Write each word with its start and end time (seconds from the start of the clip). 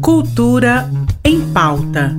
Cultura 0.00 0.90
em 1.24 1.40
pauta. 1.52 2.16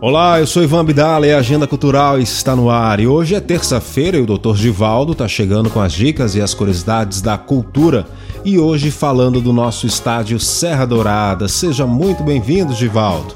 Olá, 0.00 0.40
eu 0.40 0.46
sou 0.46 0.62
Ivan 0.62 0.80
Abdala 0.80 1.26
e 1.26 1.32
a 1.32 1.38
Agenda 1.38 1.66
Cultural 1.66 2.18
está 2.18 2.54
no 2.54 2.68
ar. 2.68 3.00
E 3.00 3.06
hoje 3.06 3.34
é 3.34 3.40
terça-feira 3.40 4.16
e 4.16 4.20
o 4.20 4.26
Dr. 4.26 4.54
Givaldo 4.54 5.12
está 5.12 5.28
chegando 5.28 5.70
com 5.70 5.80
as 5.80 5.92
dicas 5.92 6.34
e 6.34 6.40
as 6.40 6.52
curiosidades 6.52 7.20
da 7.22 7.38
cultura. 7.38 8.06
E 8.44 8.58
hoje 8.58 8.90
falando 8.90 9.40
do 9.40 9.52
nosso 9.52 9.86
estádio 9.86 10.38
Serra 10.38 10.84
Dourada. 10.84 11.48
Seja 11.48 11.86
muito 11.86 12.22
bem-vindo, 12.22 12.74
Givaldo. 12.74 13.34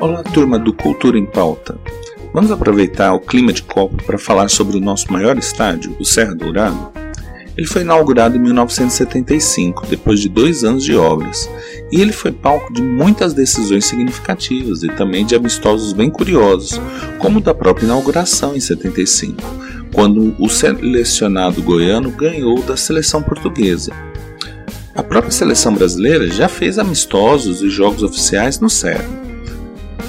Olá, 0.00 0.22
turma 0.22 0.58
do 0.58 0.72
Cultura 0.72 1.18
em 1.18 1.26
Pauta. 1.26 1.78
Vamos 2.32 2.50
aproveitar 2.50 3.14
o 3.14 3.20
clima 3.20 3.52
de 3.52 3.62
Copa 3.62 3.96
para 4.04 4.18
falar 4.18 4.48
sobre 4.48 4.76
o 4.76 4.80
nosso 4.80 5.12
maior 5.12 5.38
estádio, 5.38 5.96
o 5.98 6.04
Serra 6.04 6.34
Dourada? 6.34 7.05
Ele 7.56 7.66
foi 7.66 7.82
inaugurado 7.82 8.36
em 8.36 8.40
1975, 8.40 9.86
depois 9.86 10.20
de 10.20 10.28
dois 10.28 10.62
anos 10.62 10.84
de 10.84 10.94
obras, 10.94 11.48
e 11.90 12.00
ele 12.00 12.12
foi 12.12 12.30
palco 12.30 12.70
de 12.72 12.82
muitas 12.82 13.32
decisões 13.32 13.86
significativas 13.86 14.82
e 14.82 14.88
também 14.88 15.24
de 15.24 15.34
amistosos 15.34 15.94
bem 15.94 16.10
curiosos, 16.10 16.78
como 17.18 17.40
da 17.40 17.54
própria 17.54 17.86
inauguração 17.86 18.54
em 18.54 18.60
75, 18.60 19.42
quando 19.94 20.36
o 20.38 20.48
selecionado 20.50 21.62
goiano 21.62 22.10
ganhou 22.10 22.60
da 22.62 22.76
seleção 22.76 23.22
portuguesa. 23.22 23.90
A 24.94 25.02
própria 25.02 25.32
seleção 25.32 25.74
brasileira 25.74 26.28
já 26.28 26.48
fez 26.48 26.78
amistosos 26.78 27.62
e 27.62 27.70
jogos 27.70 28.02
oficiais 28.02 28.60
no 28.60 28.68
Serra. 28.68 29.08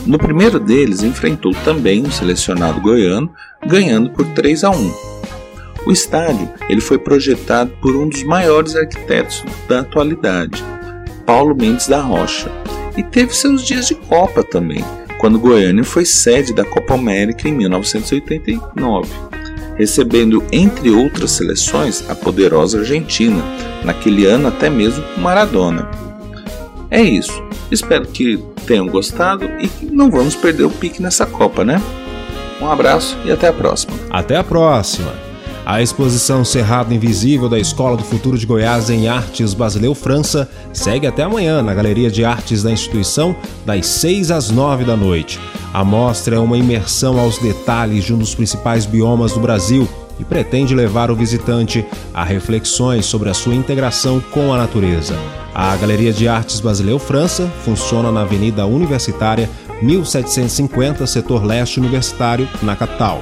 No 0.06 0.18
primeiro 0.18 0.60
deles, 0.60 1.04
enfrentou 1.04 1.54
também 1.66 2.06
um 2.06 2.12
selecionado 2.12 2.80
goiano, 2.80 3.32
ganhando 3.66 4.10
por 4.10 4.26
3 4.28 4.64
a 4.64 4.70
1 4.70 5.17
o 5.88 5.92
estádio 5.92 6.50
ele 6.68 6.82
foi 6.82 6.98
projetado 6.98 7.72
por 7.82 7.96
um 7.96 8.10
dos 8.10 8.22
maiores 8.24 8.76
arquitetos 8.76 9.44
da 9.70 9.80
atualidade, 9.80 10.62
Paulo 11.26 11.56
Mendes 11.56 11.88
da 11.88 12.02
Rocha, 12.02 12.52
e 12.98 13.04
teve 13.04 13.34
seus 13.34 13.66
dias 13.66 13.88
de 13.88 13.96
Copa 13.96 14.44
também, 14.44 14.84
quando 15.18 15.40
Goiânia 15.40 15.86
foi 15.86 16.04
sede 16.04 16.54
da 16.54 16.66
Copa 16.66 16.96
América 16.96 17.48
em 17.48 17.54
1989, 17.54 19.10
recebendo 19.78 20.44
entre 20.52 20.90
outras 20.90 21.32
seleções 21.32 22.04
a 22.10 22.16
poderosa 22.16 22.80
Argentina, 22.80 23.42
naquele 23.86 24.26
ano 24.26 24.50
até 24.50 24.70
mesmo 24.70 25.04
Maradona. 25.18 25.90
É 26.92 27.02
isso. 27.02 27.42
Espero 27.72 28.06
que 28.08 28.44
tenham 28.66 28.88
gostado 28.88 29.46
e 29.60 29.68
que 29.68 29.86
não 29.86 30.12
vamos 30.12 30.36
perder 30.36 30.66
o 30.66 30.70
pique 30.70 31.02
nessa 31.02 31.26
Copa, 31.26 31.64
né? 31.64 31.82
Um 32.62 32.70
abraço 32.70 33.18
e 33.24 33.32
até 33.32 33.48
a 33.48 33.54
próxima. 33.54 33.94
Até 34.10 34.36
a 34.36 34.44
próxima. 34.44 35.27
A 35.70 35.82
exposição 35.82 36.46
Cerrado 36.46 36.94
Invisível 36.94 37.50
da 37.50 37.60
Escola 37.60 37.98
do 37.98 38.04
Futuro 38.04 38.38
de 38.38 38.46
Goiás 38.46 38.90
em 38.90 39.10
Artes 39.10 39.54
Basileu 39.54 39.94
França 39.94 40.50
segue 40.72 41.06
até 41.06 41.24
amanhã 41.24 41.62
na 41.62 41.74
Galeria 41.74 42.10
de 42.10 42.24
Artes 42.24 42.64
da 42.64 42.72
instituição, 42.72 43.36
das 43.66 43.86
6 43.86 44.32
às 44.32 44.50
9 44.50 44.86
da 44.86 44.96
noite. 44.96 45.38
A 45.74 45.84
mostra 45.84 46.38
é 46.38 46.40
uma 46.40 46.58
imersão 46.58 47.20
aos 47.20 47.38
detalhes 47.40 48.06
de 48.06 48.14
um 48.14 48.18
dos 48.18 48.34
principais 48.34 48.86
biomas 48.86 49.34
do 49.34 49.42
Brasil 49.42 49.86
e 50.18 50.24
pretende 50.24 50.74
levar 50.74 51.12
o 51.12 51.16
visitante 51.18 51.86
a 52.14 52.24
reflexões 52.24 53.06
sobre 53.06 53.28
a 53.28 53.34
sua 53.34 53.54
integração 53.54 54.22
com 54.32 54.54
a 54.54 54.58
natureza. 54.58 55.20
A 55.54 55.76
Galeria 55.76 56.14
de 56.14 56.30
Artes 56.30 56.62
Basileu 56.62 56.98
França 56.98 57.46
funciona 57.66 58.10
na 58.10 58.22
Avenida 58.22 58.66
Universitária 58.66 59.50
1750, 59.82 61.06
setor 61.06 61.44
leste 61.44 61.78
universitário, 61.78 62.48
na 62.64 62.74
capital. 62.74 63.22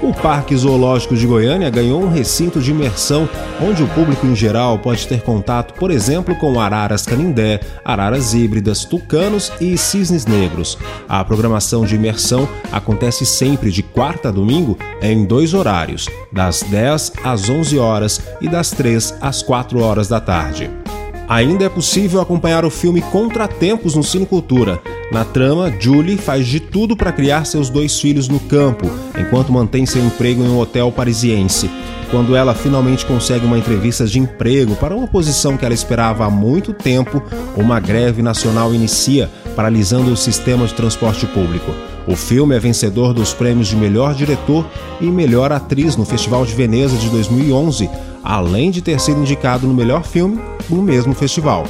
O 0.00 0.14
Parque 0.14 0.56
Zoológico 0.56 1.16
de 1.16 1.26
Goiânia 1.26 1.68
ganhou 1.70 2.00
um 2.00 2.08
recinto 2.08 2.60
de 2.60 2.70
imersão 2.70 3.28
onde 3.60 3.82
o 3.82 3.88
público 3.88 4.24
em 4.26 4.34
geral 4.34 4.78
pode 4.78 5.08
ter 5.08 5.22
contato, 5.22 5.74
por 5.74 5.90
exemplo, 5.90 6.36
com 6.36 6.60
araras 6.60 7.04
canindé, 7.04 7.58
araras 7.84 8.32
híbridas, 8.32 8.84
tucanos 8.84 9.50
e 9.60 9.76
cisnes 9.76 10.24
negros. 10.24 10.78
A 11.08 11.24
programação 11.24 11.84
de 11.84 11.96
imersão 11.96 12.48
acontece 12.70 13.26
sempre 13.26 13.72
de 13.72 13.82
quarta 13.82 14.28
a 14.28 14.32
domingo 14.32 14.78
em 15.02 15.26
dois 15.26 15.52
horários, 15.52 16.08
das 16.30 16.62
10 16.62 17.14
às 17.24 17.50
11 17.50 17.78
horas 17.78 18.20
e 18.40 18.48
das 18.48 18.70
3 18.70 19.16
às 19.20 19.42
4 19.42 19.80
horas 19.82 20.06
da 20.06 20.20
tarde. 20.20 20.70
Ainda 21.28 21.64
é 21.64 21.68
possível 21.68 22.20
acompanhar 22.20 22.64
o 22.64 22.70
filme 22.70 23.02
Contratempos 23.02 23.96
no 23.96 24.04
Cine 24.04 24.24
Cultura. 24.24 24.80
Na 25.10 25.24
trama, 25.24 25.72
Julie 25.80 26.18
faz 26.18 26.46
de 26.46 26.60
tudo 26.60 26.94
para 26.94 27.12
criar 27.12 27.46
seus 27.46 27.70
dois 27.70 27.98
filhos 27.98 28.28
no 28.28 28.38
campo, 28.38 28.90
enquanto 29.18 29.50
mantém 29.50 29.86
seu 29.86 30.04
emprego 30.04 30.42
em 30.42 30.48
um 30.48 30.58
hotel 30.58 30.92
parisiense. 30.92 31.70
Quando 32.10 32.36
ela 32.36 32.54
finalmente 32.54 33.06
consegue 33.06 33.46
uma 33.46 33.58
entrevista 33.58 34.06
de 34.06 34.18
emprego 34.18 34.76
para 34.76 34.94
uma 34.94 35.06
posição 35.06 35.56
que 35.56 35.64
ela 35.64 35.74
esperava 35.74 36.26
há 36.26 36.30
muito 36.30 36.74
tempo, 36.74 37.22
uma 37.56 37.80
greve 37.80 38.20
nacional 38.20 38.74
inicia, 38.74 39.30
paralisando 39.56 40.12
o 40.12 40.16
sistema 40.16 40.66
de 40.66 40.74
transporte 40.74 41.26
público. 41.26 41.72
O 42.06 42.14
filme 42.14 42.54
é 42.54 42.58
vencedor 42.58 43.14
dos 43.14 43.32
prêmios 43.32 43.68
de 43.68 43.76
melhor 43.76 44.14
diretor 44.14 44.66
e 45.00 45.06
melhor 45.06 45.52
atriz 45.52 45.96
no 45.96 46.04
Festival 46.04 46.44
de 46.44 46.54
Veneza 46.54 46.96
de 46.96 47.08
2011, 47.08 47.88
além 48.22 48.70
de 48.70 48.82
ter 48.82 49.00
sido 49.00 49.20
indicado 49.20 49.66
no 49.66 49.74
melhor 49.74 50.04
filme 50.04 50.38
no 50.68 50.82
mesmo 50.82 51.14
festival. 51.14 51.66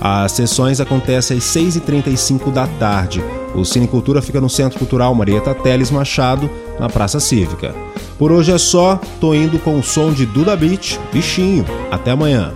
As 0.00 0.32
sessões 0.32 0.80
acontecem 0.80 1.38
às 1.38 1.44
6h35 1.44 2.52
da 2.52 2.66
tarde. 2.66 3.22
O 3.54 3.64
Cine 3.64 3.88
Cultura 3.88 4.22
fica 4.22 4.40
no 4.40 4.48
Centro 4.48 4.78
Cultural 4.78 5.14
Marieta 5.14 5.54
Teles 5.54 5.90
Machado, 5.90 6.50
na 6.78 6.88
Praça 6.88 7.18
Cívica. 7.18 7.74
Por 8.18 8.30
hoje 8.32 8.52
é 8.52 8.58
só, 8.58 9.00
tô 9.20 9.34
indo 9.34 9.58
com 9.58 9.78
o 9.78 9.82
som 9.82 10.12
de 10.12 10.26
Duda 10.26 10.56
Beat, 10.56 10.98
bichinho. 11.12 11.64
Até 11.90 12.12
amanhã. 12.12 12.52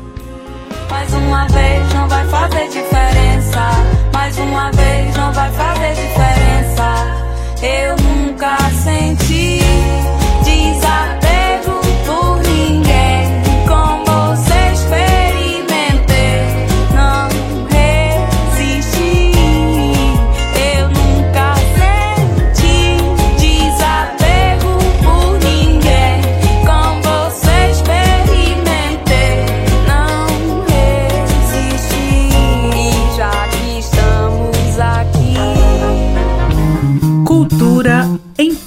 Mais 0.91 1.13
uma 1.15 1.47
vez 1.49 1.95
não 1.95 2.09
vai 2.09 2.27
fazer 2.27 2.69
diferença. 2.69 3.61
Mais 4.13 4.37
uma 4.39 4.71
vez 4.73 5.17
não 5.17 5.33
vai 5.33 5.51
fazer 5.53 5.95
diferença. 5.95 6.83
Eu 7.63 8.02